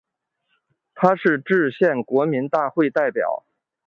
[0.95, 3.45] 他是制宪国民大会代表。